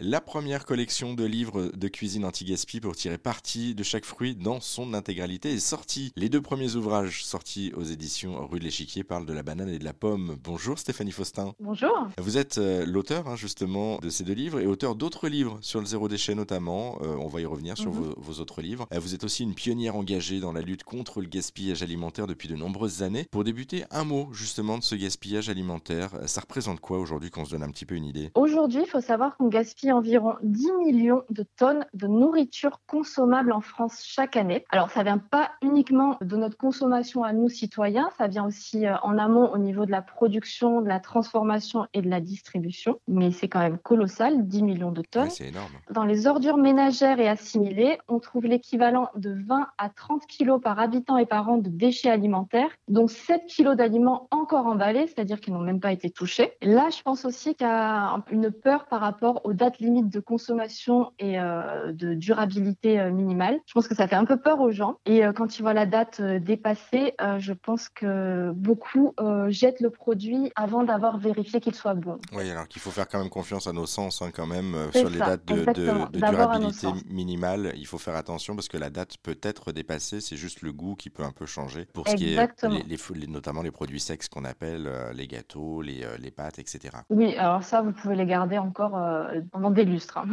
La 0.00 0.20
première 0.20 0.64
collection 0.66 1.14
de 1.14 1.22
livres 1.24 1.70
de 1.72 1.86
cuisine 1.86 2.24
anti-gaspi 2.24 2.80
pour 2.80 2.96
tirer 2.96 3.16
parti 3.16 3.76
de 3.76 3.84
chaque 3.84 4.04
fruit 4.04 4.34
dans 4.34 4.60
son 4.60 4.92
intégralité 4.92 5.52
est 5.52 5.60
sortie. 5.60 6.10
Les 6.16 6.28
deux 6.28 6.40
premiers 6.42 6.74
ouvrages 6.74 7.24
sortis 7.24 7.72
aux 7.76 7.84
éditions 7.84 8.44
Rue 8.48 8.58
de 8.58 8.64
l'Échiquier 8.64 9.04
parlent 9.04 9.24
de 9.24 9.32
la 9.32 9.44
banane 9.44 9.68
et 9.68 9.78
de 9.78 9.84
la 9.84 9.92
pomme. 9.92 10.36
Bonjour 10.42 10.80
Stéphanie 10.80 11.12
Faustin. 11.12 11.54
Bonjour. 11.60 12.08
Vous 12.18 12.36
êtes 12.38 12.58
euh, 12.58 12.84
l'auteur 12.84 13.28
hein, 13.28 13.36
justement 13.36 13.98
de 13.98 14.08
ces 14.08 14.24
deux 14.24 14.32
livres 14.32 14.58
et 14.58 14.66
auteur 14.66 14.96
d'autres 14.96 15.28
livres 15.28 15.58
sur 15.60 15.78
le 15.78 15.86
zéro 15.86 16.08
déchet 16.08 16.34
notamment. 16.34 16.98
Euh, 17.02 17.14
on 17.20 17.28
va 17.28 17.40
y 17.40 17.46
revenir 17.46 17.78
sur 17.78 17.92
Mhm. 17.92 18.00
vos, 18.02 18.14
vos 18.20 18.40
autres 18.40 18.62
livres. 18.62 18.88
Euh, 18.92 18.98
vous 18.98 19.14
êtes 19.14 19.22
aussi 19.22 19.44
une 19.44 19.54
pionnière 19.54 19.94
engagée 19.94 20.40
dans 20.40 20.52
la 20.52 20.60
lutte 20.62 20.82
contre 20.82 21.20
le 21.20 21.28
gaspillage 21.28 21.84
alimentaire 21.84 22.26
depuis 22.26 22.48
de 22.48 22.56
nombreuses 22.56 23.04
années. 23.04 23.28
Pour 23.30 23.44
débuter, 23.44 23.84
un 23.92 24.02
mot 24.02 24.28
justement 24.32 24.76
de 24.76 24.82
ce 24.82 24.96
gaspillage 24.96 25.48
alimentaire. 25.48 26.10
Ça 26.26 26.40
représente 26.40 26.80
quoi 26.80 26.98
aujourd'hui 26.98 27.30
qu'on 27.30 27.44
se 27.44 27.52
donne 27.52 27.62
un 27.62 27.70
petit 27.70 27.86
peu 27.86 27.94
une 27.94 28.06
idée? 28.06 28.32
Aujourd'hui, 28.34 28.80
il 28.84 28.90
faut 28.90 29.00
savoir 29.00 29.36
qu'on 29.36 29.46
gaspille 29.46 29.83
environ 29.92 30.34
10 30.42 30.72
millions 30.78 31.22
de 31.30 31.44
tonnes 31.56 31.86
de 31.94 32.06
nourriture 32.06 32.80
consommable 32.86 33.52
en 33.52 33.60
France 33.60 34.02
chaque 34.04 34.36
année. 34.36 34.64
Alors, 34.70 34.90
ça 34.90 35.02
vient 35.02 35.18
pas 35.18 35.50
uniquement 35.62 36.16
de 36.20 36.36
notre 36.36 36.56
consommation 36.56 37.24
à 37.24 37.32
nous 37.32 37.48
citoyens, 37.48 38.08
ça 38.18 38.26
vient 38.26 38.46
aussi 38.46 38.86
euh, 38.86 38.96
en 39.02 39.18
amont 39.18 39.52
au 39.52 39.58
niveau 39.58 39.86
de 39.86 39.90
la 39.90 40.02
production, 40.02 40.80
de 40.80 40.88
la 40.88 41.00
transformation 41.00 41.86
et 41.94 42.02
de 42.02 42.08
la 42.08 42.20
distribution. 42.20 42.98
Mais 43.08 43.30
c'est 43.30 43.48
quand 43.48 43.60
même 43.60 43.78
colossal, 43.78 44.46
10 44.46 44.62
millions 44.62 44.92
de 44.92 45.02
tonnes. 45.02 45.24
Ouais, 45.24 45.30
C'est 45.30 45.48
énorme. 45.48 45.72
Dans 45.90 46.04
les 46.04 46.26
ordures 46.26 46.56
ménagères 46.56 47.20
et 47.20 47.28
assimilées, 47.28 47.98
on 48.08 48.18
trouve 48.18 48.44
l'équivalent 48.44 49.10
de 49.16 49.36
20 49.46 49.68
à 49.78 49.88
30 49.88 50.26
kilos 50.26 50.60
par 50.60 50.78
habitant 50.78 51.16
et 51.16 51.26
par 51.26 51.48
an 51.48 51.58
de 51.58 51.68
déchets 51.68 52.10
alimentaires, 52.10 52.70
dont 52.88 53.06
7 53.06 53.46
kilos 53.46 53.76
d'aliments 53.76 54.28
encore 54.30 54.66
emballés, 54.66 55.06
c'est-à-dire 55.06 55.40
qui 55.40 55.50
n'ont 55.50 55.60
même 55.60 55.80
pas 55.80 55.92
été 55.92 56.10
touchés. 56.10 56.52
Là, 56.62 56.88
je 56.90 57.02
pense 57.02 57.24
aussi 57.24 57.54
qu'il 57.54 57.66
y 57.66 57.70
a 57.70 58.22
une 58.30 58.50
peur 58.50 58.86
par 58.86 59.00
rapport 59.00 59.40
aux 59.44 59.52
dates 59.52 59.73
limites 59.78 60.08
de 60.08 60.20
consommation 60.20 61.12
et 61.18 61.38
euh, 61.40 61.92
de 61.92 62.14
durabilité 62.14 63.00
euh, 63.00 63.10
minimale. 63.10 63.58
Je 63.66 63.72
pense 63.72 63.88
que 63.88 63.94
ça 63.94 64.06
fait 64.08 64.16
un 64.16 64.24
peu 64.24 64.38
peur 64.38 64.60
aux 64.60 64.70
gens. 64.70 64.98
Et 65.06 65.24
euh, 65.24 65.32
quand 65.32 65.58
ils 65.58 65.62
voient 65.62 65.74
la 65.74 65.86
date 65.86 66.20
dépassée, 66.22 67.14
je 67.38 67.52
pense 67.52 67.88
que 67.88 68.50
beaucoup 68.52 69.12
jettent 69.48 69.80
le 69.80 69.90
produit 69.90 70.50
avant 70.56 70.84
d'avoir 70.84 71.18
vérifié 71.18 71.60
qu'il 71.60 71.74
soit 71.74 71.94
bon. 71.94 72.18
Oui, 72.32 72.50
alors 72.50 72.68
qu'il 72.68 72.80
faut 72.82 72.90
faire 72.90 73.08
quand 73.08 73.18
même 73.18 73.30
confiance 73.30 73.66
à 73.66 73.72
nos 73.72 73.86
sens 73.86 74.22
hein, 74.22 74.30
quand 74.34 74.46
même 74.46 74.74
sur 74.92 75.08
les 75.10 75.18
dates 75.18 75.44
de, 75.46 75.64
durabilité 76.18 76.88
minimale. 77.10 77.72
Il 77.76 77.86
faut 77.86 77.98
faire 77.98 78.16
attention 78.16 78.54
parce 78.54 78.68
que 78.68 78.76
la 78.76 78.90
date 78.90 79.16
peut 79.22 79.38
être 79.42 79.72
dépassée. 79.72 80.20
C'est 80.20 80.36
juste 80.36 80.62
le 80.62 80.72
goût 80.72 80.94
qui 80.94 81.10
peut 81.10 81.22
un 81.24 81.32
peu 81.32 81.46
changer 81.46 81.86
pour 81.92 82.08
ce 82.08 82.14
qui 82.14 82.28
est 82.28 82.32
Exactement. 82.32 82.74
les, 82.74 82.82
les 82.82 82.96
fo- 82.96 83.14
les- 83.14 83.26
notamment 83.26 83.62
les 83.62 83.70
produits 83.70 84.00
secs 84.00 84.28
qu'on 84.30 84.44
appelle 84.44 84.88
les 85.14 85.26
gâteaux, 85.26 85.82
les, 85.82 86.04
les 86.20 86.30
pâtes, 86.30 86.58
etc. 86.58 86.96
Oui, 87.10 87.34
alors 87.36 87.62
ça, 87.62 87.82
vous 87.82 87.92
pouvez 87.92 88.16
les 88.16 88.26
garder 88.26 88.58
encore 88.58 88.96
euh, 88.96 89.40
des 89.70 89.84
lustres. 89.84 90.18
hein. 90.18 90.26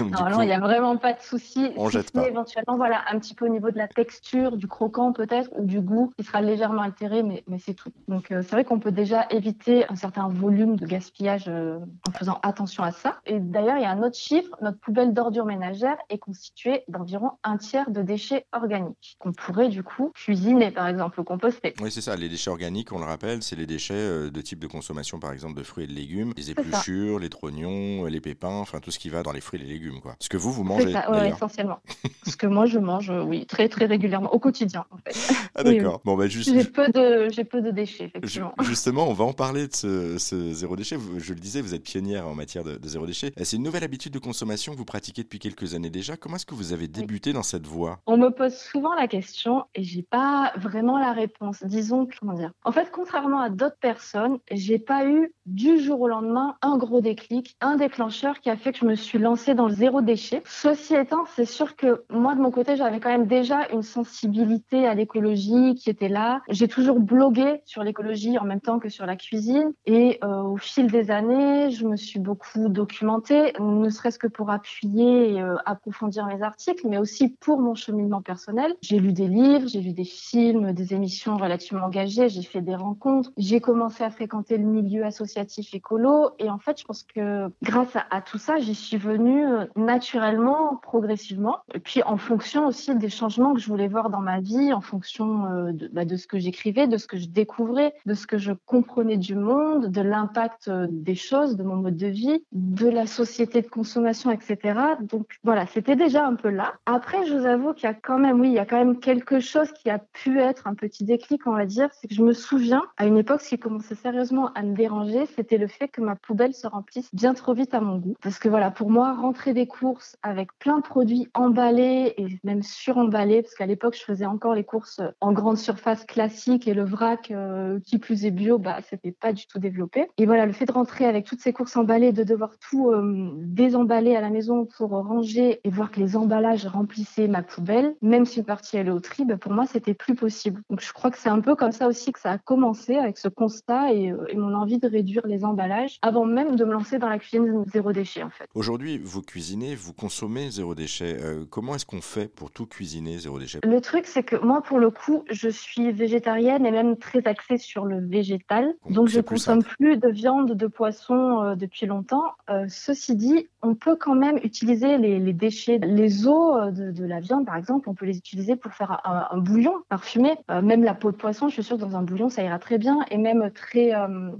Normalement, 0.10 0.42
il 0.42 0.46
n'y 0.46 0.52
a 0.52 0.60
vraiment 0.60 0.96
pas 0.96 1.12
de 1.12 1.20
souci. 1.20 1.70
on 1.76 1.86
si 1.88 1.92
jette 1.92 2.10
pas. 2.12 2.26
éventuellement, 2.28 2.76
voilà, 2.76 3.02
un 3.10 3.18
petit 3.18 3.34
peu 3.34 3.46
au 3.46 3.48
niveau 3.48 3.70
de 3.70 3.78
la 3.78 3.88
texture, 3.88 4.56
du 4.56 4.66
croquant 4.68 5.12
peut-être, 5.12 5.50
ou 5.56 5.64
du 5.64 5.80
goût, 5.80 6.12
qui 6.18 6.24
sera 6.24 6.40
légèrement 6.40 6.82
altéré, 6.82 7.22
mais, 7.22 7.42
mais 7.48 7.58
c'est 7.58 7.74
tout. 7.74 7.90
Donc, 8.08 8.30
euh, 8.30 8.42
c'est 8.42 8.52
vrai 8.52 8.64
qu'on 8.64 8.78
peut 8.78 8.92
déjà 8.92 9.26
éviter 9.30 9.84
un 9.90 9.96
certain 9.96 10.28
volume 10.28 10.76
de 10.76 10.86
gaspillage 10.86 11.44
euh, 11.48 11.78
en 12.08 12.12
faisant 12.12 12.38
attention 12.42 12.82
à 12.82 12.90
ça. 12.92 13.20
Et 13.26 13.38
d'ailleurs, 13.40 13.76
il 13.76 13.82
y 13.82 13.86
a 13.86 13.90
un 13.90 14.02
autre 14.02 14.16
chiffre. 14.16 14.50
Notre 14.60 14.78
poubelle 14.78 15.12
d'ordures 15.12 15.46
ménagères 15.46 15.96
est 16.10 16.18
constituée 16.18 16.82
d'environ 16.88 17.32
un 17.44 17.56
tiers 17.56 17.90
de 17.90 18.02
déchets 18.02 18.46
organiques 18.52 19.16
qu'on 19.18 19.32
pourrait 19.32 19.68
du 19.68 19.82
coup 19.82 20.10
cuisiner, 20.14 20.70
par 20.70 20.86
exemple, 20.88 21.20
ou 21.20 21.24
composter. 21.24 21.74
oui, 21.80 21.90
c'est 21.90 22.00
ça. 22.00 22.16
Les 22.16 22.28
déchets 22.28 22.50
organiques, 22.50 22.92
on 22.92 22.98
le 22.98 23.04
rappelle, 23.04 23.42
c'est 23.42 23.56
les 23.56 23.66
déchets 23.66 23.94
euh, 23.94 24.30
de 24.30 24.40
type 24.40 24.58
de 24.58 24.66
consommation, 24.66 25.18
par 25.18 25.32
exemple, 25.32 25.56
de 25.58 25.62
fruits 25.62 25.84
et 25.84 25.86
de 25.86 25.92
légumes, 25.92 26.32
les 26.36 26.50
épluchures, 26.50 27.18
les 27.18 27.28
trognons, 27.28 28.04
les 28.06 28.20
pépins, 28.20 28.51
enfin 28.60 28.80
tout 28.80 28.90
ce 28.90 28.98
qui 28.98 29.08
va 29.08 29.22
dans 29.22 29.32
les 29.32 29.40
fruits 29.40 29.60
et 29.60 29.64
les 29.64 29.72
légumes, 29.72 30.00
quoi. 30.00 30.16
Ce 30.18 30.28
que 30.28 30.36
vous, 30.36 30.52
vous 30.52 30.64
mangez, 30.64 30.92
ça, 30.92 31.10
ouais, 31.10 31.18
d'ailleurs. 31.18 31.36
essentiellement. 31.36 31.80
Ce 32.26 32.36
que 32.36 32.46
moi, 32.46 32.66
je 32.66 32.78
mange, 32.78 33.10
euh, 33.10 33.22
oui, 33.22 33.46
très, 33.46 33.68
très 33.68 33.86
régulièrement, 33.86 34.32
au 34.32 34.38
quotidien, 34.38 34.84
en 34.90 34.98
fait. 34.98 35.34
Ah, 35.64 35.68
Oui, 35.68 35.76
oui. 35.78 35.82
d'accord. 35.82 36.00
Bon, 36.04 36.16
bah, 36.16 36.26
juste, 36.28 36.50
J'ai 36.52 36.64
peu 36.64 36.88
de, 36.88 37.28
j'ai 37.30 37.44
peu 37.44 37.60
de 37.62 37.70
déchets, 37.70 38.04
effectivement. 38.06 38.52
Justement, 38.62 39.08
on 39.08 39.12
va 39.12 39.24
en 39.24 39.32
parler 39.32 39.66
de 39.68 39.74
ce, 39.74 40.18
ce 40.18 40.52
zéro 40.52 40.76
déchet. 40.76 40.96
Vous- 40.96 41.18
Je 41.20 41.32
le 41.32 41.40
disais, 41.40 41.60
vous 41.60 41.74
êtes 41.74 41.82
pionnière 41.84 42.26
en 42.26 42.34
matière 42.34 42.64
de, 42.64 42.76
de 42.76 42.88
zéro 42.88 43.06
déchet. 43.06 43.32
Euh, 43.38 43.44
C'est 43.44 43.56
une 43.56 43.62
nouvelle 43.62 43.84
habitude 43.84 44.12
de 44.12 44.18
consommation 44.18 44.72
que 44.72 44.78
vous 44.78 44.84
pratiquez 44.84 45.22
depuis 45.22 45.38
quelques 45.38 45.74
années 45.74 45.90
déjà. 45.90 46.16
Comment 46.16 46.36
est-ce 46.36 46.46
que 46.46 46.54
vous 46.54 46.72
avez 46.72 46.88
débuté 46.88 47.32
dans 47.32 47.42
cette 47.42 47.66
voie? 47.66 48.00
On 48.06 48.16
me 48.16 48.30
pose 48.30 48.54
souvent 48.56 48.94
la 48.94 49.06
question 49.08 49.64
et 49.74 49.82
j'ai 49.82 50.02
pas 50.02 50.52
vraiment 50.56 50.98
la 50.98 51.12
réponse. 51.12 51.62
Disons, 51.64 52.08
comment 52.20 52.34
dire? 52.34 52.52
En 52.64 52.72
fait, 52.72 52.90
contrairement 52.92 53.40
à 53.40 53.50
d'autres 53.50 53.78
personnes, 53.80 54.38
j'ai 54.50 54.78
pas 54.78 55.06
eu 55.06 55.32
du 55.46 55.78
jour 55.80 56.00
au 56.00 56.08
lendemain 56.08 56.56
un 56.62 56.76
gros 56.76 57.00
déclic, 57.00 57.56
un 57.60 57.76
déclencheur 57.76 58.40
qui 58.40 58.50
a 58.50 58.56
fait 58.56 58.72
que 58.72 58.78
je 58.78 58.84
me 58.86 58.94
suis 58.94 59.18
lancée 59.18 59.54
dans 59.54 59.68
le 59.68 59.74
zéro 59.74 60.00
déchet. 60.02 60.42
Ceci 60.46 60.94
étant, 60.94 61.24
c'est 61.36 61.44
sûr 61.46 61.76
que 61.76 62.04
moi, 62.10 62.34
de 62.34 62.40
mon 62.40 62.50
côté, 62.50 62.76
j'avais 62.76 63.00
quand 63.00 63.10
même 63.10 63.26
déjà 63.26 63.68
une 63.72 63.82
sensibilité 63.82 64.86
à 64.86 64.94
l'écologie 64.94 65.51
qui 65.76 65.90
était 65.90 66.08
là. 66.08 66.40
J'ai 66.48 66.68
toujours 66.68 67.00
blogué 67.00 67.62
sur 67.64 67.82
l'écologie 67.82 68.38
en 68.38 68.44
même 68.44 68.60
temps 68.60 68.78
que 68.78 68.88
sur 68.88 69.06
la 69.06 69.16
cuisine. 69.16 69.72
Et 69.86 70.18
euh, 70.24 70.42
au 70.42 70.56
fil 70.56 70.86
des 70.86 71.10
années, 71.10 71.70
je 71.70 71.86
me 71.86 71.96
suis 71.96 72.20
beaucoup 72.20 72.68
documentée, 72.68 73.52
ne 73.60 73.88
serait-ce 73.88 74.18
que 74.18 74.26
pour 74.26 74.50
appuyer 74.50 75.34
et 75.34 75.42
euh, 75.42 75.56
approfondir 75.66 76.26
mes 76.26 76.42
articles, 76.42 76.86
mais 76.88 76.98
aussi 76.98 77.28
pour 77.28 77.60
mon 77.60 77.74
cheminement 77.74 78.22
personnel. 78.22 78.74
J'ai 78.82 78.98
lu 78.98 79.12
des 79.12 79.28
livres, 79.28 79.68
j'ai 79.68 79.80
vu 79.80 79.92
des 79.92 80.04
films, 80.04 80.72
des 80.72 80.94
émissions 80.94 81.36
relativement 81.36 81.86
engagées, 81.86 82.28
j'ai 82.28 82.42
fait 82.42 82.60
des 82.60 82.74
rencontres. 82.74 83.30
J'ai 83.36 83.60
commencé 83.60 84.04
à 84.04 84.10
fréquenter 84.10 84.58
le 84.58 84.64
milieu 84.64 85.04
associatif 85.04 85.74
écolo. 85.74 86.30
Et 86.38 86.50
en 86.50 86.58
fait, 86.58 86.78
je 86.80 86.84
pense 86.84 87.02
que 87.02 87.48
grâce 87.62 87.94
à, 87.96 88.04
à 88.10 88.20
tout 88.20 88.38
ça, 88.38 88.58
j'y 88.58 88.74
suis 88.74 88.96
venue 88.96 89.46
euh, 89.46 89.66
naturellement, 89.76 90.76
progressivement. 90.82 91.58
Et 91.74 91.78
puis 91.78 92.02
en 92.02 92.16
fonction 92.16 92.66
aussi 92.66 92.94
des 92.94 93.08
changements 93.08 93.54
que 93.54 93.60
je 93.60 93.68
voulais 93.68 93.88
voir 93.88 94.10
dans 94.10 94.20
ma 94.20 94.40
vie, 94.40 94.72
en 94.72 94.80
fonction 94.80 95.26
euh, 95.32 95.72
de, 95.72 95.88
bah, 95.88 96.04
de 96.04 96.16
ce 96.16 96.26
que 96.26 96.38
j'écrivais, 96.38 96.86
de 96.86 96.96
ce 96.96 97.06
que 97.06 97.16
je 97.16 97.28
découvrais, 97.28 97.94
de 98.06 98.14
ce 98.14 98.26
que 98.26 98.38
je 98.38 98.52
comprenais 98.66 99.16
du 99.16 99.34
monde, 99.34 99.86
de 99.86 100.00
l'impact 100.00 100.68
euh, 100.68 100.86
des 100.90 101.14
choses, 101.14 101.56
de 101.56 101.62
mon 101.62 101.76
mode 101.76 101.96
de 101.96 102.06
vie, 102.06 102.44
de 102.52 102.88
la 102.88 103.06
société 103.06 103.62
de 103.62 103.68
consommation, 103.68 104.30
etc. 104.30 104.78
Donc 105.00 105.38
voilà, 105.44 105.66
c'était 105.66 105.96
déjà 105.96 106.26
un 106.26 106.34
peu 106.34 106.50
là. 106.50 106.74
Après, 106.86 107.26
je 107.26 107.34
vous 107.34 107.46
avoue 107.46 107.72
qu'il 107.72 107.84
y 107.84 107.92
a 107.92 107.94
quand 107.94 108.18
même, 108.18 108.40
oui, 108.40 108.48
il 108.48 108.54
y 108.54 108.58
a 108.58 108.66
quand 108.66 108.78
même 108.78 108.98
quelque 108.98 109.40
chose 109.40 109.72
qui 109.72 109.90
a 109.90 109.98
pu 109.98 110.38
être 110.38 110.66
un 110.66 110.74
petit 110.74 111.04
déclic, 111.04 111.46
on 111.46 111.52
va 111.52 111.66
dire. 111.66 111.88
C'est 111.92 112.08
que 112.08 112.14
je 112.14 112.22
me 112.22 112.32
souviens, 112.32 112.82
à 112.96 113.06
une 113.06 113.18
époque, 113.18 113.40
ce 113.40 113.50
qui 113.50 113.58
commençait 113.58 113.94
sérieusement 113.94 114.52
à 114.54 114.62
me 114.62 114.74
déranger, 114.74 115.26
c'était 115.26 115.58
le 115.58 115.68
fait 115.68 115.88
que 115.88 116.00
ma 116.00 116.16
poubelle 116.16 116.54
se 116.54 116.66
remplisse 116.66 117.08
bien 117.14 117.34
trop 117.34 117.54
vite 117.54 117.74
à 117.74 117.80
mon 117.80 117.98
goût. 117.98 118.14
Parce 118.22 118.38
que 118.38 118.48
voilà, 118.48 118.70
pour 118.70 118.90
moi, 118.90 119.14
rentrer 119.14 119.54
des 119.54 119.66
courses 119.66 120.16
avec 120.22 120.50
plein 120.58 120.78
de 120.78 120.82
produits 120.82 121.28
emballés 121.34 122.14
et 122.16 122.26
même 122.44 122.62
suremballés, 122.62 123.42
parce 123.42 123.54
qu'à 123.54 123.66
l'époque, 123.66 123.96
je 123.96 124.04
faisais 124.04 124.26
encore 124.26 124.54
les 124.54 124.64
courses 124.64 125.00
en 125.22 125.32
grande 125.32 125.56
surface 125.56 126.04
classique 126.04 126.66
et 126.66 126.74
le 126.74 126.84
vrac 126.84 127.30
euh, 127.30 127.78
qui 127.80 127.98
plus 127.98 128.26
est 128.26 128.30
bio, 128.30 128.58
bah, 128.58 128.78
c'était 128.88 129.12
pas 129.12 129.32
du 129.32 129.46
tout 129.46 129.58
développé. 129.58 130.08
Et 130.18 130.26
voilà, 130.26 130.46
le 130.46 130.52
fait 130.52 130.66
de 130.66 130.72
rentrer 130.72 131.06
avec 131.06 131.24
toutes 131.24 131.40
ces 131.40 131.52
courses 131.52 131.76
emballées, 131.76 132.12
de 132.12 132.24
devoir 132.24 132.50
tout 132.58 132.90
euh, 132.90 133.30
désemballer 133.36 134.16
à 134.16 134.20
la 134.20 134.30
maison 134.30 134.66
pour 134.66 134.90
ranger 134.90 135.60
et 135.62 135.70
voir 135.70 135.90
que 135.90 136.00
les 136.00 136.16
emballages 136.16 136.66
remplissaient 136.66 137.28
ma 137.28 137.42
poubelle, 137.42 137.94
même 138.02 138.24
si 138.24 138.40
une 138.40 138.44
partie 138.44 138.76
allait 138.78 138.90
au 138.90 139.00
tri, 139.00 139.24
bah, 139.24 139.36
pour 139.36 139.52
moi, 139.52 139.64
c'était 139.66 139.94
plus 139.94 140.14
possible. 140.14 140.60
Donc, 140.68 140.80
je 140.80 140.92
crois 140.92 141.10
que 141.10 141.18
c'est 141.18 141.28
un 141.28 141.40
peu 141.40 141.54
comme 141.54 141.72
ça 141.72 141.86
aussi 141.86 142.12
que 142.12 142.20
ça 142.20 142.32
a 142.32 142.38
commencé 142.38 142.96
avec 142.96 143.18
ce 143.18 143.28
constat 143.28 143.92
et, 143.92 144.10
euh, 144.10 144.26
et 144.28 144.36
mon 144.36 144.54
envie 144.54 144.78
de 144.78 144.88
réduire 144.88 145.26
les 145.26 145.44
emballages 145.44 145.98
avant 146.02 146.24
même 146.24 146.56
de 146.56 146.64
me 146.64 146.72
lancer 146.72 146.98
dans 146.98 147.08
la 147.08 147.18
cuisine 147.18 147.64
zéro 147.72 147.92
déchet, 147.92 148.24
en 148.24 148.30
fait. 148.30 148.46
Aujourd'hui, 148.54 148.98
vous 148.98 149.22
cuisinez, 149.22 149.76
vous 149.76 149.92
consommez 149.92 150.50
zéro 150.50 150.74
déchet. 150.74 151.16
Euh, 151.20 151.44
comment 151.48 151.76
est-ce 151.76 151.86
qu'on 151.86 152.00
fait 152.00 152.26
pour 152.26 152.50
tout 152.50 152.66
cuisiner 152.66 153.18
zéro 153.18 153.38
déchet? 153.38 153.60
Le 153.62 153.80
truc, 153.80 154.06
c'est 154.06 154.24
que 154.24 154.36
moi, 154.36 154.62
pour 154.62 154.78
le 154.78 154.90
coup, 154.90 155.11
je 155.30 155.48
suis 155.48 155.92
végétarienne 155.92 156.64
et 156.66 156.70
même 156.70 156.96
très 156.96 157.26
axée 157.26 157.58
sur 157.58 157.84
le 157.84 158.00
végétal. 158.00 158.74
Donc, 158.90 159.08
je 159.08 159.20
plus 159.20 159.34
consomme 159.36 159.62
simple. 159.62 159.74
plus 159.76 159.96
de 159.96 160.08
viande, 160.08 160.52
de 160.52 160.66
poisson 160.66 161.42
euh, 161.42 161.54
depuis 161.54 161.86
longtemps. 161.86 162.24
Euh, 162.50 162.66
ceci 162.68 163.16
dit, 163.16 163.48
on 163.62 163.74
peut 163.74 163.96
quand 163.96 164.14
même 164.14 164.38
utiliser 164.42 164.98
les, 164.98 165.18
les 165.18 165.32
déchets, 165.32 165.78
les 165.78 166.26
os 166.26 166.56
euh, 166.56 166.70
de, 166.70 166.90
de 166.90 167.04
la 167.04 167.20
viande, 167.20 167.46
par 167.46 167.56
exemple, 167.56 167.88
on 167.88 167.94
peut 167.94 168.06
les 168.06 168.16
utiliser 168.18 168.56
pour 168.56 168.72
faire 168.72 169.00
un, 169.04 169.28
un 169.30 169.38
bouillon 169.38 169.74
parfumé. 169.88 170.32
Euh, 170.50 170.62
même 170.62 170.84
la 170.84 170.94
peau 170.94 171.10
de 171.12 171.16
poisson, 171.16 171.48
je 171.48 171.54
suis 171.54 171.62
sûre 171.62 171.76
que 171.76 171.82
dans 171.82 171.96
un 171.96 172.02
bouillon, 172.02 172.28
ça 172.28 172.42
ira 172.42 172.58
très 172.58 172.78
bien. 172.78 172.98
Et 173.10 173.18
même 173.18 173.50
très, 173.54 173.92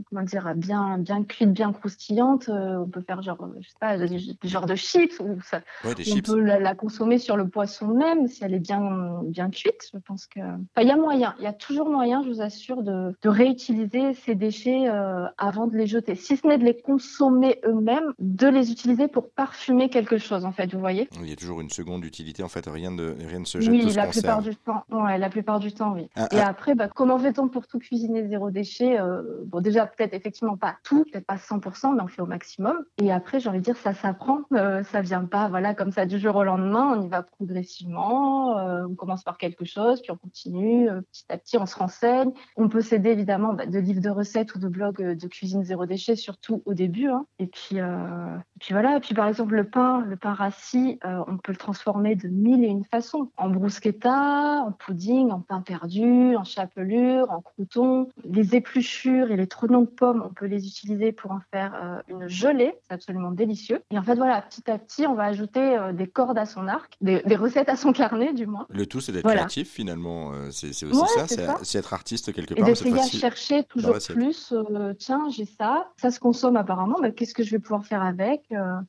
comment 0.09 0.23
dire, 0.23 0.53
bien, 0.57 0.99
bien 0.99 1.23
cuite, 1.25 1.53
bien 1.53 1.73
croustillante. 1.73 2.49
on 2.49 2.87
peut 2.89 3.03
faire 3.03 3.23
genre, 3.23 3.49
je 3.61 3.69
sais 3.69 3.75
pas, 3.81 3.97
genres 4.45 4.67
de 4.67 4.75
chips 4.75 5.19
ou 5.21 5.41
ça, 5.43 5.61
Ouais, 5.85 5.95
des 5.95 6.03
on 6.11 6.15
chips. 6.17 6.27
peut 6.27 6.41
la, 6.41 6.59
la 6.59 6.75
consommer 6.75 7.19
sur 7.19 7.37
le 7.37 7.49
poisson 7.49 7.89
même 7.89 8.27
si 8.29 8.43
elle 8.45 8.55
est 8.55 8.59
bien, 8.61 9.21
bien 9.25 9.51
cuite. 9.51 9.91
Je 9.93 9.99
pense 9.99 10.27
que. 10.27 10.41
Enfin, 10.75 10.87
il 10.87 10.89
y 10.89 10.93
a 10.93 10.97
moyen, 10.97 11.35
il 11.39 11.45
y 11.45 11.47
a 11.47 11.53
toujours 11.53 11.89
moyen, 11.89 12.23
je 12.23 12.29
vous 12.29 12.41
assure, 12.41 12.83
de, 12.83 13.15
de 13.21 13.29
réutiliser 13.29 14.15
ces 14.15 14.35
déchets 14.35 14.89
euh, 14.89 15.27
avant 15.39 15.67
de 15.67 15.77
les 15.77 15.87
jeter. 15.87 16.15
Si 16.15 16.37
ce 16.37 16.47
n'est 16.47 16.59
de 16.59 16.65
les 16.65 16.81
consommer 16.81 17.59
eux-mêmes, 17.67 18.13
de 18.19 18.47
les 18.49 18.71
utiliser 18.71 19.09
pour 19.09 19.31
parfumer 19.31 19.89
quelque 19.89 20.19
chose, 20.19 20.45
en 20.45 20.53
fait, 20.53 20.73
vous 20.73 20.81
voyez 20.81 21.09
Il 21.21 21.29
y 21.29 21.33
a 21.33 21.37
toujours 21.37 21.61
une 21.61 21.71
seconde 21.71 22.05
utilité. 22.05 22.43
En 22.43 22.49
fait, 22.49 22.67
rien, 22.67 22.93
de, 22.93 23.15
rien 23.19 23.41
ne 23.41 23.45
se 23.45 23.61
jette, 23.61 23.71
tout 23.73 23.87
Oui, 23.87 23.91
se 23.91 23.97
la 23.97 24.07
plupart 24.07 24.43
du 24.43 24.55
temps. 24.57 24.85
Ouais, 24.91 25.19
la 25.19 25.31
plupart 25.31 25.61
du 25.61 25.73
temps, 25.73 25.93
oui. 25.93 26.09
Ah, 26.17 26.29
Et 26.33 26.39
ah, 26.39 26.49
après, 26.49 26.75
bah, 26.75 26.89
comment 26.89 27.19
fait-on 27.19 27.49
pour 27.49 27.67
tout 27.67 27.79
cuisiner 27.79 28.27
zéro 28.29 28.51
déchet 28.51 28.99
Euh, 29.01 29.23
Bon, 29.47 29.61
déjà, 29.61 29.87
peut-être 29.87 30.15
effectivement 30.15 30.57
pas 30.57 30.77
tout, 30.85 31.05
peut-être 31.05 31.27
pas 31.27 31.37
100%, 31.37 31.95
mais 31.95 32.03
on 32.03 32.07
fait 32.07 32.23
au 32.23 32.27
maximum. 32.27 32.77
Et 32.99 33.13
après, 33.13 33.41
j'ai 33.41 33.49
envie 33.49 33.59
de 33.59 33.65
dire, 33.65 33.77
ça 33.77 33.93
s'apprend. 33.95 34.41
Euh, 34.53 34.83
ça 34.85 35.01
vient 35.01 35.25
pas, 35.25 35.49
voilà, 35.49 35.75
comme 35.75 35.93
ça 35.93 36.07
du 36.07 36.19
jour 36.19 36.37
au 36.37 36.45
lendemain. 36.45 36.97
On 36.97 37.03
y 37.03 37.09
va 37.09 37.23
progressivement. 37.23 38.59
Euh, 38.59 38.87
on 38.89 38.95
commence 38.95 39.23
par 39.23 39.39
quelque 39.39 39.65
chose, 39.65 40.01
puis 40.03 40.11
on 40.11 40.17
continue. 40.17 40.52
Euh, 40.57 41.01
petit 41.13 41.25
à 41.29 41.39
petit, 41.39 41.57
on 41.59 41.67
se 41.67 41.77
renseigne. 41.77 42.31
On 42.57 42.69
peut 42.69 42.81
s'aider 42.81 43.11
évidemment 43.11 43.55
bah, 43.55 43.67
de 43.67 43.79
livres 43.79 44.01
de 44.01 44.11
recettes 44.11 44.55
ou 44.55 44.59
de 44.59 44.69
blogs 44.69 45.01
de 45.01 45.27
cuisine 45.29 45.65
zéro 45.65 45.87
déchet, 45.87 46.17
surtout 46.17 46.63
au 46.67 46.75
début. 46.75 47.09
Hein. 47.09 47.27
Et 47.39 47.47
puis, 47.47 47.77
et 47.77 48.59
puis 48.61 48.73
voilà. 48.73 48.97
Et 48.97 49.01
puis 49.01 49.15
par 49.15 49.29
exemple, 49.29 49.55
le 49.55 49.65
pain, 49.65 50.01
le 50.01 50.17
pain 50.17 50.33
rassis, 50.33 50.99
on 51.05 51.37
peut 51.39 51.53
le 51.53 51.59
transformer 51.59 52.15
de 52.15 52.29
mille 52.29 52.65
et 52.65 52.69
une 52.69 52.85
façons. 52.85 53.31
En 53.37 53.49
bruschetta, 53.49 54.65
en 54.67 54.73
pudding, 54.73 55.31
en 55.31 55.41
pain 55.41 55.61
perdu, 55.61 56.37
en 56.37 56.45
chapelure, 56.45 57.31
en 57.31 57.41
crouton. 57.41 58.09
Les 58.25 58.55
épluchures 58.55 59.31
et 59.31 59.37
les 59.37 59.47
trognons 59.47 59.83
de 59.83 59.87
pommes, 59.87 60.23
on 60.25 60.33
peut 60.33 60.47
les 60.47 60.67
utiliser 60.67 61.13
pour 61.13 61.33
en 61.33 61.41
faire 61.51 62.03
une 62.09 62.29
gelée. 62.29 62.75
C'est 62.83 62.95
absolument 62.95 63.31
délicieux. 63.31 63.83
Et 63.91 63.99
en 63.99 64.03
fait, 64.03 64.15
voilà, 64.15 64.43
petit 64.43 64.71
à 64.71 64.79
petit, 64.79 65.07
on 65.07 65.15
va 65.15 65.25
ajouter 65.25 65.61
euh, 65.61 65.93
des 65.93 66.07
cordes 66.07 66.39
à 66.39 66.47
son 66.47 66.69
arc, 66.69 66.97
des, 67.01 67.21
recettes 67.37 67.69
à 67.69 67.77
son 67.77 67.93
carnet, 67.93 68.33
du 68.33 68.47
moins. 68.47 68.67
Le 68.71 68.87
tout, 68.87 69.01
c'est 69.01 69.13
d'être 69.13 69.29
créatif, 69.29 69.71
finalement. 69.71 70.33
Euh, 70.43 70.51
c'est 70.51 70.87
aussi 70.87 71.01
ça, 71.15 71.27
c'est 71.63 71.79
être 71.79 71.95
artiste 71.95 72.33
quelque 72.33 72.55
part. 72.55 72.69
Et 72.69 72.73
d'essayer 72.73 72.99
à 72.99 73.07
chercher 73.07 73.65
toujours 73.65 73.99
plus. 74.09 74.53
Euh, 74.53 74.95
tiens, 74.99 75.29
j'ai 75.31 75.47
ça, 75.47 75.91
ça 76.01 76.11
se 76.11 76.21
consomme 76.21 76.57
apparemment, 76.57 76.97
mais 77.01 77.13
qu'est-ce 77.13 77.35
que 77.35 77.43
je 77.43 77.51
vais 77.51 77.59
pouvoir 77.59 77.85
faire 77.85 78.03
avec 78.03 78.43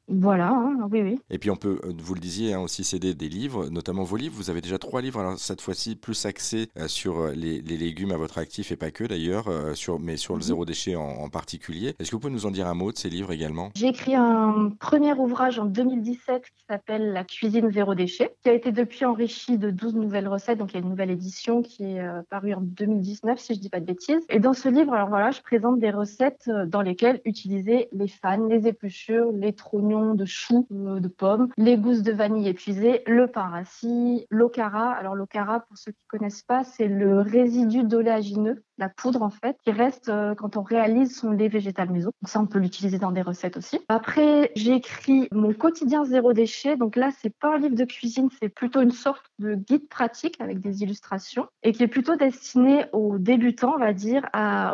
Voilà, 0.08 0.50
hein, 0.50 0.78
oui, 0.92 1.02
oui. 1.02 1.20
Et 1.30 1.38
puis, 1.38 1.50
on 1.50 1.56
peut, 1.56 1.80
vous 1.98 2.14
le 2.14 2.20
disiez, 2.20 2.54
hein, 2.54 2.60
aussi 2.60 2.84
céder 2.84 3.14
des 3.14 3.30
livres, 3.30 3.70
notamment 3.70 4.04
vos 4.04 4.18
livres. 4.18 4.36
Vous 4.36 4.50
avez 4.50 4.62
déjà 4.62 4.78
trois 4.78 5.02
livres, 5.02 5.20
alors 5.20 5.38
cette 5.38 5.62
fois-ci 5.62 5.96
plus 5.96 6.26
axés 6.26 6.70
sur 6.88 7.28
les, 7.28 7.62
légumes 7.62 8.12
à 8.12 8.18
votre 8.18 8.38
actif 8.38 8.72
et 8.72 8.76
pas 8.76 8.92
que 8.92 9.04
d'ailleurs, 9.04 9.46
sur, 9.76 10.00
mais 10.00 10.18
sur 10.18 10.34
le 10.34 10.40
mhm. 10.40 10.44
zéro 10.44 10.66
déchet 10.66 10.96
en, 10.96 11.04
en 11.04 11.30
particulier. 11.30 11.96
Est-ce 12.00 12.12
que 12.12 12.16
vous 12.16 12.20
pouvez 12.20 12.34
nous 12.34 12.46
en 12.46 12.52
dire 12.52 12.68
un 12.68 12.74
mot 12.74 12.92
de 12.92 12.98
ces 12.98 13.10
livres 13.10 13.32
également? 13.32 13.72
J'ai 13.76 13.88
écrit 13.88 14.16
un 14.16 14.72
premier 14.80 15.14
ouvrage 15.14 15.60
en 15.60 15.66
2017 15.66 16.44
qui 16.44 16.66
s'appelle 16.70 17.14
La 17.14 17.24
cuisine 17.24 17.72
zéro 17.72 17.96
déchet, 17.96 18.36
qui 18.44 18.50
a 18.50 18.54
été 18.54 18.72
depuis 18.72 19.06
enrichi 19.06 19.58
de 19.58 19.72
12 19.72 19.96
nouvelles 19.96 20.28
recettes. 20.28 20.58
Donc 20.58 20.72
il 20.72 20.76
y 20.76 20.78
a 20.78 20.82
une 20.82 20.90
nouvelle 20.90 21.12
édition 21.12 21.43
qui 21.44 21.84
est 21.84 22.00
euh, 22.00 22.22
parue 22.30 22.54
en 22.54 22.62
2019, 22.62 23.38
si 23.38 23.56
je 23.56 23.60
dis 23.60 23.70
pas 23.70 23.80
de 23.80 23.86
bêtises. 23.86 24.26
Et 24.30 24.40
dans 24.40 24.54
ce 24.54 24.70
livre, 24.70 24.94
alors 24.94 25.10
voilà, 25.10 25.32
je 25.32 25.42
présente 25.42 25.80
des 25.80 25.92
recettes 25.92 26.46
euh, 26.48 26.66
dans 26.66 26.82
lesquelles 26.82 27.22
utiliser 27.26 27.90
les 27.92 28.08
fans, 28.08 28.48
les 28.48 28.68
épluchures, 28.68 29.32
les 29.34 29.54
trognons 29.54 30.16
de 30.16 30.26
choux, 30.26 30.68
euh, 30.72 31.00
de 31.00 31.08
pommes, 31.08 31.50
les 31.58 31.78
gousses 31.78 32.02
de 32.02 32.14
vanille 32.14 32.48
épuisées, 32.48 33.04
le 33.08 33.28
pain 33.28 33.48
rassis, 33.48 34.26
l'ocara. 34.30 34.92
Alors 34.92 35.16
l'ocara, 35.16 35.60
pour 35.62 35.78
ceux 35.78 35.92
qui 35.92 36.06
connaissent 36.08 36.44
pas, 36.44 36.64
c'est 36.64 36.88
le 36.88 37.20
résidu 37.20 37.84
d'oléagineux 37.84 38.64
la 38.78 38.90
poudre 38.90 39.22
en 39.22 39.30
fait 39.30 39.58
qui 39.64 39.72
reste 39.72 40.12
quand 40.38 40.58
on 40.58 40.64
réalise 40.64 41.16
son 41.16 41.32
lait 41.32 41.48
végétal 41.48 41.90
maison. 41.90 42.12
Donc 42.22 42.30
ça 42.30 42.40
on 42.40 42.46
peut 42.46 42.60
l'utiliser 42.60 43.00
dans 43.00 43.12
des 43.12 43.22
recettes 43.22 43.58
aussi. 43.58 43.80
Après 43.90 44.52
j'ai 44.56 44.74
écrit 44.74 45.28
mon 45.32 45.54
quotidien 45.54 46.04
zéro 46.06 46.34
déchet. 46.34 46.78
Donc 46.78 46.96
là, 46.96 47.10
c'est 47.20 47.36
pas 47.36 47.56
un 47.56 47.58
livre 47.58 47.76
de 47.76 47.86
cuisine, 47.86 48.30
c'est 48.40 48.50
plutôt 48.50 48.82
une 48.82 48.92
sorte 48.92 49.26
de 49.40 49.56
guide 49.56 49.88
pratique 49.88 50.40
avec 50.40 50.60
des 50.60 50.84
illustrations 50.84 51.48
et 51.64 51.72
qui 51.72 51.84
est 51.84 51.88
plutôt 51.88 52.16
destiné 52.16 52.86
aux 52.94 53.18
débutants, 53.18 53.74
on 53.76 53.80
va 53.80 53.94
dire, 53.94 54.24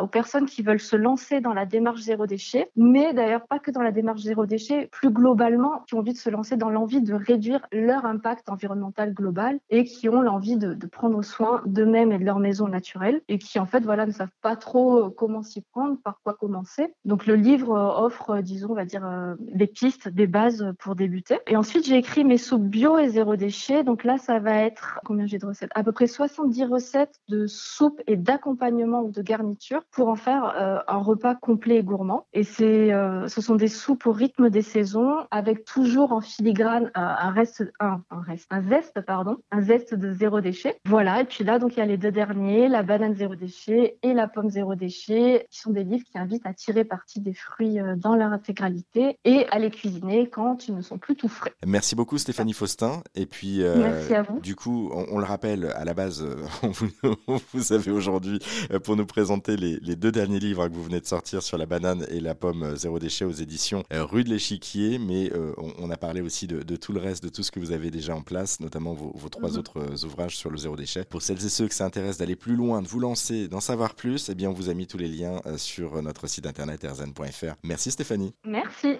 aux 0.02 0.06
personnes 0.06 0.46
qui 0.46 0.62
veulent 0.62 0.80
se 0.80 0.96
lancer 0.96 1.40
dans 1.40 1.52
la 1.52 1.66
démarche 1.66 2.00
zéro 2.00 2.26
déchet, 2.26 2.70
mais 2.76 3.12
d'ailleurs 3.12 3.46
pas 3.46 3.58
que 3.58 3.70
dans 3.70 3.82
la 3.82 3.92
démarche 3.92 4.20
zéro 4.20 4.46
déchet, 4.46 4.88
plus 4.92 5.10
globalement, 5.10 5.84
qui 5.86 5.94
ont 5.94 5.98
envie 5.98 6.12
de 6.12 6.18
se 6.18 6.30
lancer 6.30 6.56
dans 6.56 6.70
l'envie 6.70 7.02
de 7.02 7.14
réduire 7.14 7.66
leur 7.72 8.04
impact 8.04 8.48
environnemental 8.48 9.14
global 9.14 9.58
et 9.70 9.84
qui 9.84 10.08
ont 10.08 10.22
l'envie 10.22 10.56
de, 10.56 10.74
prendre 10.90 11.22
soin 11.22 11.62
d'eux-mêmes 11.66 12.10
et 12.10 12.18
de 12.18 12.24
leur 12.24 12.40
maison 12.40 12.66
naturelle 12.66 13.20
et 13.28 13.38
qui 13.38 13.58
en 13.58 13.66
fait 13.66 13.80
voilà 13.90 14.06
ne 14.06 14.12
savent 14.12 14.28
pas 14.40 14.54
trop 14.54 15.10
comment 15.10 15.42
s'y 15.42 15.62
prendre, 15.62 15.98
par 16.04 16.20
quoi 16.22 16.34
commencer. 16.34 16.94
Donc 17.04 17.26
le 17.26 17.34
livre 17.34 17.72
offre, 17.72 18.40
disons, 18.40 18.70
on 18.70 18.74
va 18.74 18.84
dire, 18.84 19.34
des 19.40 19.66
pistes, 19.66 20.08
des 20.08 20.28
bases 20.28 20.72
pour 20.78 20.94
débuter. 20.94 21.38
Et 21.48 21.56
ensuite, 21.56 21.84
j'ai 21.84 21.96
écrit 21.96 22.22
mes 22.24 22.38
soupes 22.38 22.62
bio 22.62 22.98
et 22.98 23.08
zéro 23.08 23.34
déchet. 23.34 23.82
Donc 23.82 24.04
là, 24.04 24.16
ça 24.16 24.38
va 24.38 24.54
être, 24.54 25.00
combien 25.04 25.26
j'ai 25.26 25.38
de 25.38 25.46
recettes? 25.46 25.70
À 25.74 25.82
peu 25.82 25.90
près 25.90 26.06
70 26.06 26.64
recettes 26.66 27.16
de 27.28 27.46
soupe 27.48 28.00
et 28.06 28.16
d'accompagnement 28.16 29.00
ou 29.00 29.10
de 29.10 29.22
garniture 29.22 29.82
pour 29.90 30.08
en 30.08 30.16
faire 30.16 30.54
euh, 30.56 30.78
un 30.86 30.98
repas 30.98 31.34
complet 31.34 31.76
et 31.76 31.82
gourmand. 31.82 32.26
Et 32.32 32.44
euh, 32.60 33.26
ce 33.26 33.40
sont 33.40 33.56
des 33.56 33.68
soupes 33.68 34.06
au 34.06 34.12
rythme 34.12 34.50
des 34.50 34.62
saisons 34.62 35.16
avec 35.30 35.64
toujours 35.64 36.12
en 36.12 36.20
filigrane 36.20 36.86
euh, 36.86 36.90
un 36.94 37.30
reste, 37.30 37.64
un, 37.80 38.02
un 38.10 38.20
reste, 38.20 38.46
un 38.50 38.62
zeste, 38.62 39.00
pardon, 39.00 39.38
un 39.50 39.60
zeste 39.60 39.94
de 39.94 40.12
zéro 40.12 40.40
déchet. 40.40 40.78
Voilà. 40.86 41.22
Et 41.22 41.24
puis 41.24 41.44
là, 41.44 41.58
donc, 41.58 41.76
il 41.76 41.80
y 41.80 41.82
a 41.82 41.86
les 41.86 41.96
deux 41.96 42.12
derniers, 42.12 42.68
la 42.68 42.82
banane 42.82 43.14
zéro 43.14 43.34
déchet 43.34 43.79
et 44.02 44.14
la 44.14 44.28
pomme 44.28 44.50
zéro 44.50 44.74
déchet, 44.74 45.46
qui 45.50 45.60
sont 45.60 45.70
des 45.70 45.84
livres 45.84 46.04
qui 46.04 46.18
invitent 46.18 46.46
à 46.46 46.54
tirer 46.54 46.84
parti 46.84 47.20
des 47.20 47.34
fruits 47.34 47.78
dans 47.96 48.16
leur 48.16 48.32
intégralité 48.32 49.18
et 49.24 49.46
à 49.50 49.58
les 49.58 49.70
cuisiner 49.70 50.28
quand 50.28 50.68
ils 50.68 50.74
ne 50.74 50.82
sont 50.82 50.98
plus 50.98 51.16
tout 51.16 51.28
frais. 51.28 51.52
Merci 51.66 51.94
beaucoup 51.94 52.18
Stéphanie 52.18 52.52
Faustin. 52.52 53.02
Et 53.14 53.26
puis, 53.26 53.62
euh, 53.62 54.22
du 54.42 54.56
coup, 54.56 54.90
on, 54.92 55.18
le 55.18 55.24
rappelle, 55.24 55.66
à 55.74 55.84
la 55.84 55.94
base, 55.94 56.22
euh, 56.22 56.36
on 57.26 57.40
vous, 57.52 57.72
avez 57.72 57.90
aujourd'hui 57.90 58.38
euh, 58.70 58.78
pour 58.78 58.96
nous 58.96 59.06
présenter 59.06 59.56
les, 59.56 59.96
deux 59.96 60.12
derniers 60.12 60.38
livres 60.38 60.68
que 60.68 60.72
vous 60.72 60.84
venez 60.84 61.00
de 61.00 61.06
sortir 61.06 61.42
sur 61.42 61.58
la 61.58 61.66
banane 61.66 62.06
et 62.10 62.20
la 62.20 62.34
pomme 62.34 62.76
zéro 62.76 62.98
déchet 62.98 63.24
aux 63.24 63.32
éditions 63.32 63.84
Rue 63.90 64.24
de 64.24 64.30
l'Échiquier. 64.30 64.98
Mais 64.98 65.30
on, 65.78 65.90
a 65.90 65.96
parlé 65.96 66.20
aussi 66.20 66.46
de, 66.46 66.76
tout 66.76 66.92
le 66.92 67.00
reste, 67.00 67.22
de 67.22 67.28
tout 67.28 67.42
ce 67.42 67.50
que 67.50 67.60
vous 67.60 67.72
avez 67.72 67.90
déjà 67.90 68.14
en 68.14 68.22
place, 68.22 68.60
notamment 68.60 68.94
vos, 68.94 69.28
trois 69.28 69.50
mhm. 69.50 69.58
autres 69.58 70.04
ouvrages 70.04 70.36
sur 70.36 70.50
le 70.50 70.56
zéro 70.56 70.76
déchet. 70.76 71.04
Pour 71.04 71.22
celles 71.22 71.44
et 71.44 71.48
ceux 71.48 71.68
que 71.68 71.74
ça 71.74 71.84
intéresse 71.84 72.18
d'aller 72.18 72.36
plus 72.36 72.56
loin, 72.56 72.82
de 72.82 72.88
vous 72.88 73.00
lancer, 73.00 73.48
d'en 73.48 73.60
savoir 73.70 73.94
plus, 73.94 74.28
eh 74.28 74.34
bien, 74.34 74.50
on 74.50 74.52
vous 74.52 74.68
a 74.68 74.74
mis 74.74 74.88
tous 74.88 74.98
les 74.98 75.06
liens 75.06 75.40
sur 75.56 76.02
notre 76.02 76.26
site 76.26 76.46
internet 76.46 76.82
erzen.fr. 76.82 77.54
Merci 77.62 77.92
Stéphanie. 77.92 78.34
Merci. 78.44 78.98